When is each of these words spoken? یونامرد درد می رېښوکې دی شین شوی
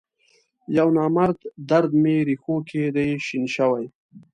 یونامرد 0.77 1.39
درد 1.69 1.91
می 2.03 2.15
رېښوکې 2.27 2.83
دی 2.95 3.09
شین 3.25 3.45
شوی 3.55 3.85